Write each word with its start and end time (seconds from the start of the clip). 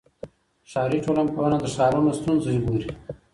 ښاري 0.71 0.99
ټولنپوهنه 1.05 1.57
د 1.61 1.65
ښارونو 1.75 2.11
ستونزې 2.19 2.53
ګوري. 2.65 2.89